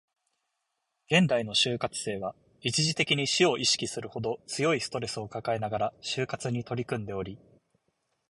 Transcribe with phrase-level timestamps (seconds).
[1.11, 7.37] 現代の就活生は、一時的に死を意識するほど強いストレスを抱えながら就活に取り組んでおり